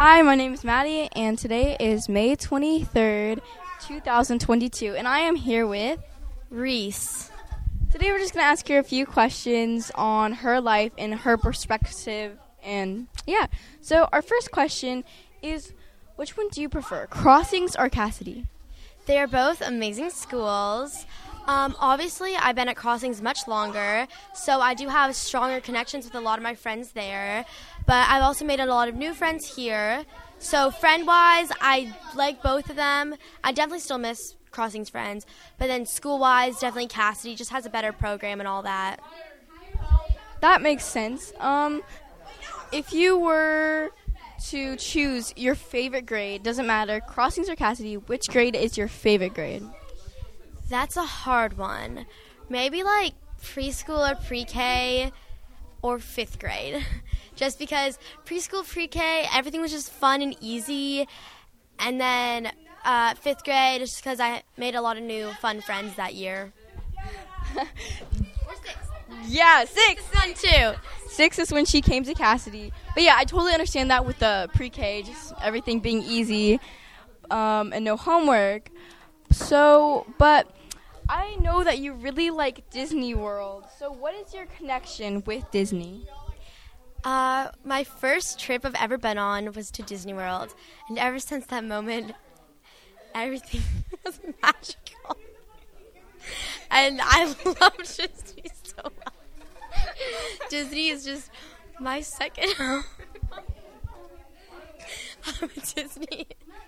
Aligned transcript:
Hi, 0.00 0.22
my 0.22 0.36
name 0.36 0.54
is 0.54 0.62
Maddie, 0.62 1.08
and 1.16 1.36
today 1.36 1.76
is 1.80 2.08
May 2.08 2.36
23rd, 2.36 3.40
2022, 3.80 4.94
and 4.94 5.08
I 5.08 5.18
am 5.18 5.34
here 5.34 5.66
with 5.66 5.98
Reese. 6.50 7.32
Today, 7.90 8.12
we're 8.12 8.20
just 8.20 8.32
going 8.32 8.44
to 8.44 8.48
ask 8.48 8.68
her 8.68 8.78
a 8.78 8.84
few 8.84 9.06
questions 9.06 9.90
on 9.96 10.34
her 10.34 10.60
life 10.60 10.92
and 10.96 11.12
her 11.12 11.36
perspective. 11.36 12.38
And 12.62 13.08
yeah, 13.26 13.48
so 13.80 14.08
our 14.12 14.22
first 14.22 14.52
question 14.52 15.02
is 15.42 15.72
which 16.14 16.36
one 16.36 16.46
do 16.50 16.60
you 16.60 16.68
prefer, 16.68 17.08
Crossings 17.08 17.74
or 17.74 17.88
Cassidy? 17.88 18.46
They 19.06 19.18
are 19.18 19.26
both 19.26 19.60
amazing 19.60 20.10
schools. 20.10 21.06
Um, 21.48 21.74
obviously, 21.80 22.36
I've 22.36 22.54
been 22.54 22.68
at 22.68 22.76
Crossings 22.76 23.22
much 23.22 23.48
longer, 23.48 24.06
so 24.34 24.60
I 24.60 24.74
do 24.74 24.88
have 24.88 25.16
stronger 25.16 25.60
connections 25.60 26.04
with 26.04 26.14
a 26.14 26.20
lot 26.20 26.38
of 26.38 26.42
my 26.42 26.54
friends 26.54 26.92
there. 26.92 27.46
But 27.86 28.06
I've 28.10 28.22
also 28.22 28.44
made 28.44 28.60
a 28.60 28.66
lot 28.66 28.90
of 28.90 28.94
new 28.94 29.14
friends 29.14 29.56
here. 29.56 30.04
So, 30.38 30.70
friend 30.70 31.06
wise, 31.06 31.50
I 31.62 31.96
like 32.14 32.42
both 32.42 32.68
of 32.68 32.76
them. 32.76 33.14
I 33.42 33.52
definitely 33.52 33.80
still 33.80 33.96
miss 33.96 34.36
Crossings 34.50 34.90
friends. 34.90 35.24
But 35.56 35.68
then, 35.68 35.86
school 35.86 36.18
wise, 36.18 36.58
definitely 36.58 36.88
Cassidy 36.88 37.34
just 37.34 37.50
has 37.50 37.64
a 37.64 37.70
better 37.70 37.92
program 37.92 38.40
and 38.40 38.46
all 38.46 38.62
that. 38.64 39.00
That 40.42 40.60
makes 40.60 40.84
sense. 40.84 41.32
Um, 41.40 41.82
if 42.72 42.92
you 42.92 43.16
were 43.16 43.90
to 44.48 44.76
choose 44.76 45.32
your 45.34 45.54
favorite 45.54 46.04
grade, 46.04 46.42
doesn't 46.42 46.66
matter, 46.66 47.00
Crossings 47.00 47.48
or 47.48 47.56
Cassidy, 47.56 47.96
which 47.96 48.28
grade 48.28 48.54
is 48.54 48.76
your 48.76 48.86
favorite 48.86 49.32
grade? 49.32 49.62
That's 50.68 50.96
a 50.96 51.02
hard 51.02 51.56
one. 51.56 52.06
Maybe 52.48 52.82
like 52.82 53.14
preschool 53.42 54.10
or 54.10 54.14
pre 54.16 54.44
K 54.44 55.12
or 55.82 55.98
fifth 55.98 56.38
grade. 56.38 56.84
just 57.36 57.58
because 57.58 57.98
preschool, 58.26 58.66
pre 58.66 58.86
K, 58.86 59.26
everything 59.32 59.60
was 59.60 59.70
just 59.70 59.90
fun 59.90 60.22
and 60.22 60.36
easy. 60.40 61.06
And 61.78 62.00
then 62.00 62.50
uh, 62.84 63.14
fifth 63.14 63.44
grade, 63.44 63.80
just 63.80 64.02
because 64.02 64.20
I 64.20 64.42
made 64.56 64.74
a 64.74 64.80
lot 64.80 64.96
of 64.96 65.02
new 65.02 65.30
fun 65.40 65.60
friends 65.60 65.96
that 65.96 66.14
year. 66.14 66.52
Yeah, 69.26 69.64
six. 69.64 70.02
Fun 70.06 70.34
too. 70.34 70.72
Six 71.06 71.38
is 71.38 71.52
when 71.52 71.64
she 71.64 71.80
came 71.80 72.04
to 72.04 72.14
Cassidy. 72.14 72.72
But 72.94 73.02
yeah, 73.02 73.14
I 73.16 73.24
totally 73.24 73.52
understand 73.52 73.90
that 73.90 74.06
with 74.06 74.18
the 74.18 74.48
pre-K, 74.54 75.02
just 75.02 75.34
everything 75.42 75.80
being 75.80 76.02
easy 76.02 76.60
um, 77.30 77.72
and 77.72 77.84
no 77.84 77.96
homework. 77.96 78.70
So, 79.30 80.06
but 80.18 80.50
I 81.08 81.36
know 81.36 81.64
that 81.64 81.78
you 81.78 81.92
really 81.94 82.30
like 82.30 82.68
Disney 82.70 83.14
World. 83.14 83.64
So, 83.78 83.90
what 83.90 84.14
is 84.14 84.34
your 84.34 84.46
connection 84.46 85.22
with 85.26 85.50
Disney? 85.50 86.06
Uh, 87.04 87.50
my 87.64 87.84
first 87.84 88.38
trip 88.38 88.64
I've 88.64 88.74
ever 88.74 88.98
been 88.98 89.18
on 89.18 89.52
was 89.52 89.70
to 89.72 89.82
Disney 89.82 90.12
World, 90.12 90.54
and 90.88 90.98
ever 90.98 91.18
since 91.18 91.46
that 91.46 91.64
moment, 91.64 92.12
everything 93.14 93.62
was 94.04 94.20
magical. 94.42 95.16
And 96.70 97.00
I 97.02 97.24
love 97.60 97.76
Disney 97.78 98.50
so 98.62 98.82
much. 98.84 99.14
Disney 100.50 100.88
is 100.88 101.04
just 101.04 101.30
my 101.80 102.00
second 102.00 102.52
home. 102.56 102.84
Disney. 105.74 106.26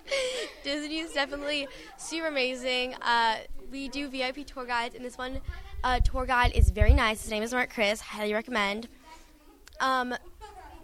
Disney 0.63 0.99
is 0.99 1.13
definitely 1.13 1.67
super 1.97 2.27
amazing. 2.27 2.95
Uh, 3.01 3.37
we 3.71 3.87
do 3.87 4.07
VIP 4.09 4.45
tour 4.45 4.65
guides, 4.65 4.95
and 4.95 5.03
this 5.03 5.17
one 5.17 5.41
uh, 5.83 5.99
tour 5.99 6.25
guide 6.25 6.51
is 6.53 6.69
very 6.69 6.93
nice. 6.93 7.21
His 7.21 7.31
name 7.31 7.43
is 7.43 7.53
Mark 7.53 7.73
Chris. 7.73 8.01
Highly 8.01 8.33
recommend. 8.33 8.87
Um, 9.79 10.15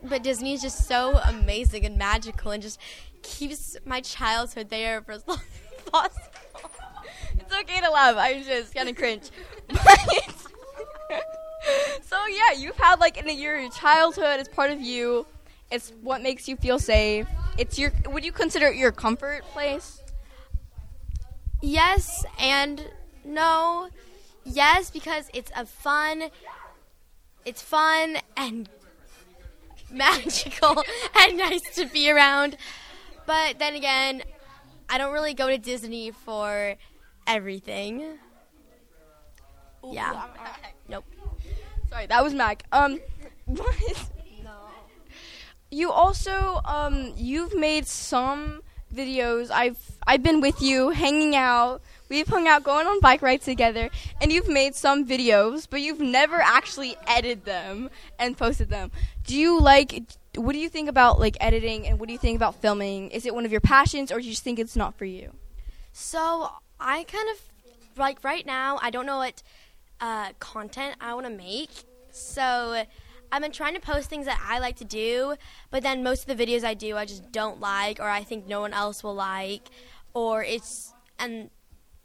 but 0.03 0.23
Disney 0.23 0.53
is 0.53 0.61
just 0.61 0.87
so 0.87 1.17
amazing 1.25 1.85
and 1.85 1.97
magical, 1.97 2.51
and 2.51 2.61
just 2.61 2.79
keeps 3.21 3.75
my 3.85 4.01
childhood 4.01 4.69
there 4.69 5.01
for 5.01 5.13
as 5.13 5.27
long 5.27 5.37
as 5.77 5.89
possible. 5.91 6.23
It's 7.39 7.53
okay 7.53 7.81
to 7.81 7.89
laugh. 7.91 8.15
I'm 8.17 8.43
just 8.43 8.73
kind 8.73 8.89
of 8.89 8.95
cringe. 8.95 9.29
so 12.01 12.17
yeah, 12.27 12.53
you've 12.57 12.77
had 12.77 12.99
like 12.99 13.17
in 13.17 13.37
your 13.37 13.69
childhood 13.71 14.39
as 14.39 14.47
part 14.47 14.71
of 14.71 14.81
you. 14.81 15.25
It's 15.69 15.91
what 16.01 16.21
makes 16.21 16.47
you 16.47 16.55
feel 16.55 16.79
safe. 16.79 17.27
It's 17.57 17.79
your. 17.79 17.91
Would 18.07 18.23
you 18.23 18.31
consider 18.31 18.67
it 18.67 18.75
your 18.75 18.91
comfort 18.91 19.43
place? 19.53 20.01
Yes 21.61 22.25
and 22.39 22.85
no. 23.25 23.89
Yes, 24.45 24.89
because 24.91 25.29
it's 25.33 25.51
a 25.55 25.65
fun. 25.65 26.29
It's 27.45 27.61
fun 27.61 28.17
and 28.35 28.69
magical 29.91 30.83
and 31.19 31.37
nice 31.37 31.75
to 31.75 31.85
be 31.87 32.11
around. 32.11 32.57
But 33.25 33.59
then 33.59 33.75
again, 33.75 34.23
I 34.89 34.97
don't 34.97 35.11
really 35.11 35.33
go 35.33 35.49
to 35.49 35.57
Disney 35.57 36.11
for 36.11 36.75
everything. 37.25 38.17
Yeah. 39.83 40.25
Nope. 40.89 41.03
Sorry, 41.89 42.05
that 42.05 42.23
was 42.23 42.33
Mac. 42.33 42.63
Um, 42.71 43.01
what 43.45 43.75
is, 43.91 44.09
you 45.71 45.91
also 45.91 46.61
um 46.65 47.13
you've 47.15 47.55
made 47.55 47.87
some 47.87 48.61
videos. 48.93 49.51
I've 49.51 49.77
I've 50.05 50.23
been 50.23 50.41
with 50.41 50.61
you 50.61 50.91
hanging 50.91 51.35
out. 51.35 51.81
We've 52.09 52.27
hung 52.27 52.47
out 52.47 52.63
going 52.63 52.87
on 52.87 52.99
bike 53.01 53.21
rides 53.21 53.45
together 53.45 53.89
and 54.21 54.31
you've 54.31 54.47
made 54.47 54.75
some 54.75 55.05
videos, 55.05 55.67
but 55.69 55.81
you've 55.81 55.99
never 55.99 56.37
actually 56.37 56.95
edited 57.05 57.43
them 57.43 57.89
and 58.17 58.37
posted 58.37 58.69
them. 58.69 58.91
Do 59.25 59.35
you 59.35 59.59
like 59.59 60.03
what 60.35 60.53
do 60.53 60.59
you 60.59 60.69
think 60.69 60.87
about 60.87 61.19
like 61.19 61.35
editing 61.39 61.87
and 61.87 61.99
what 61.99 62.07
do 62.07 62.13
you 62.13 62.19
think 62.19 62.35
about 62.35 62.55
filming? 62.55 63.11
Is 63.11 63.25
it 63.25 63.33
one 63.33 63.45
of 63.45 63.51
your 63.51 63.61
passions 63.61 64.11
or 64.11 64.19
do 64.19 64.25
you 64.25 64.31
just 64.31 64.43
think 64.43 64.59
it's 64.59 64.75
not 64.75 64.97
for 64.97 65.05
you? 65.05 65.33
So 65.91 66.51
I 66.79 67.03
kind 67.03 67.29
of 67.31 67.97
like 67.97 68.23
right 68.23 68.45
now. 68.45 68.79
I 68.81 68.89
don't 68.89 69.05
know 69.05 69.17
what 69.17 69.41
uh, 69.99 70.31
content 70.39 70.95
I 71.01 71.13
want 71.13 71.25
to 71.25 71.31
make. 71.31 71.71
So 72.11 72.83
I've 73.31 73.41
been 73.41 73.51
trying 73.51 73.73
to 73.75 73.81
post 73.81 74.09
things 74.09 74.25
that 74.25 74.41
I 74.47 74.59
like 74.59 74.77
to 74.77 74.85
do, 74.85 75.35
but 75.69 75.83
then 75.83 76.03
most 76.03 76.29
of 76.29 76.37
the 76.37 76.45
videos 76.45 76.63
I 76.63 76.73
do 76.73 76.95
I 76.97 77.05
just 77.05 77.31
don't 77.31 77.59
like, 77.59 77.99
or 77.99 78.09
I 78.09 78.23
think 78.23 78.47
no 78.47 78.61
one 78.61 78.73
else 78.73 79.03
will 79.03 79.15
like, 79.15 79.69
or 80.13 80.43
it's 80.43 80.93
and 81.19 81.49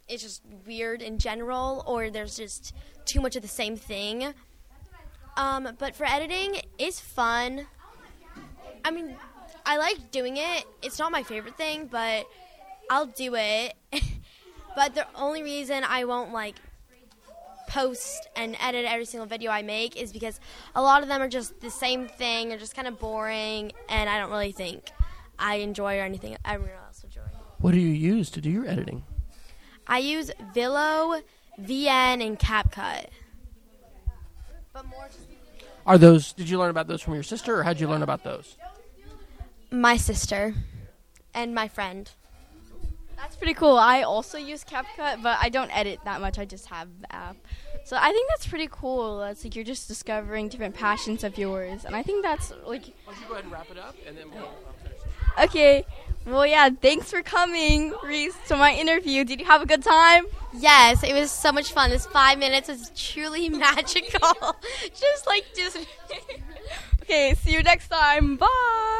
it's 0.08 0.22
just 0.22 0.42
weird 0.66 1.00
in 1.00 1.18
general, 1.18 1.84
or 1.86 2.10
there's 2.10 2.36
just 2.36 2.74
too 3.04 3.20
much 3.20 3.36
of 3.36 3.42
the 3.42 3.48
same 3.48 3.76
thing. 3.76 4.34
Um, 5.36 5.68
but 5.78 5.94
for 5.94 6.04
editing, 6.04 6.60
it's 6.78 7.00
fun. 7.00 7.66
I 8.84 8.90
mean, 8.90 9.16
I 9.64 9.78
like 9.78 10.10
doing 10.10 10.36
it. 10.36 10.64
It's 10.82 10.98
not 10.98 11.12
my 11.12 11.22
favorite 11.22 11.56
thing, 11.56 11.88
but 11.90 12.26
I'll 12.90 13.06
do 13.06 13.34
it. 13.36 13.74
but 14.76 14.94
the 14.94 15.06
only 15.14 15.42
reason 15.42 15.84
I 15.84 16.04
won't 16.04 16.32
like 16.32 16.56
post 17.72 18.28
and 18.36 18.54
edit 18.60 18.84
every 18.84 19.06
single 19.06 19.26
video 19.26 19.50
I 19.50 19.62
make 19.62 19.96
is 19.96 20.12
because 20.12 20.38
a 20.74 20.82
lot 20.82 21.02
of 21.02 21.08
them 21.08 21.22
are 21.22 21.28
just 21.28 21.60
the 21.62 21.70
same 21.70 22.06
thing, 22.06 22.52
or 22.52 22.58
just 22.58 22.76
kind 22.76 22.86
of 22.86 22.98
boring, 22.98 23.72
and 23.88 24.10
I 24.10 24.18
don't 24.18 24.30
really 24.30 24.52
think 24.52 24.90
I 25.38 25.56
enjoy 25.56 25.98
or 25.98 26.02
anything 26.02 26.36
everyone 26.44 26.76
else 26.86 27.02
would 27.02 27.10
enjoy. 27.10 27.22
What 27.58 27.72
do 27.72 27.80
you 27.80 27.88
use 27.88 28.28
to 28.30 28.42
do 28.42 28.50
your 28.50 28.66
editing? 28.66 29.04
I 29.86 29.98
use 29.98 30.30
VLLO, 30.54 31.22
VN, 31.60 32.26
and 32.26 32.38
CapCut. 32.38 33.06
But 34.74 34.86
more 34.86 35.06
just 35.06 35.26
Are 35.86 35.96
those? 35.96 36.32
Did 36.34 36.50
you 36.50 36.58
learn 36.58 36.70
about 36.70 36.88
those 36.88 37.00
from 37.00 37.14
your 37.14 37.22
sister, 37.22 37.58
or 37.58 37.62
how'd 37.62 37.80
you 37.80 37.88
learn 37.88 38.02
about 38.02 38.22
those? 38.22 38.56
my 39.70 39.96
sister 39.96 40.54
and 41.32 41.54
my 41.54 41.66
friend. 41.66 42.10
That's 43.42 43.54
pretty 43.54 43.58
cool. 43.58 43.76
I 43.76 44.02
also 44.02 44.38
use 44.38 44.62
CapCut, 44.62 45.20
but 45.20 45.36
I 45.42 45.48
don't 45.48 45.76
edit 45.76 45.98
that 46.04 46.20
much. 46.20 46.38
I 46.38 46.44
just 46.44 46.66
have 46.66 46.88
the 47.00 47.12
app. 47.12 47.34
So 47.82 47.96
I 47.96 48.12
think 48.12 48.28
that's 48.28 48.46
pretty 48.46 48.68
cool. 48.70 49.20
It's 49.24 49.42
like 49.42 49.56
you're 49.56 49.64
just 49.64 49.88
discovering 49.88 50.48
different 50.48 50.76
passions 50.76 51.24
of 51.24 51.36
yours, 51.36 51.84
and 51.84 51.96
I 51.96 52.04
think 52.04 52.22
that's 52.22 52.52
like 52.64 52.84
Why 53.04 53.12
don't 53.12 53.20
you 53.20 53.26
go 53.26 53.32
ahead 53.32 53.42
and 53.44 53.52
wrap 53.52 53.68
it 53.68 53.78
up, 53.78 53.96
and 54.06 54.16
then 54.16 54.26
we'll. 54.32 54.48
okay. 55.44 55.84
Well, 56.24 56.46
yeah. 56.46 56.70
Thanks 56.70 57.10
for 57.10 57.20
coming, 57.22 57.92
Reese, 58.04 58.36
to 58.46 58.56
my 58.56 58.72
interview. 58.74 59.24
Did 59.24 59.40
you 59.40 59.46
have 59.46 59.60
a 59.60 59.66
good 59.66 59.82
time? 59.82 60.26
Yes, 60.54 61.02
it 61.02 61.12
was 61.12 61.32
so 61.32 61.50
much 61.50 61.72
fun. 61.72 61.90
This 61.90 62.06
five 62.06 62.38
minutes 62.38 62.68
was 62.68 62.92
truly 62.94 63.48
magical. 63.66 64.30
Just 64.94 65.26
like 65.26 65.46
Disney. 65.52 65.86
Okay. 67.02 67.34
See 67.42 67.54
you 67.54 67.64
next 67.64 67.88
time. 67.88 68.36
Bye. 68.36 68.98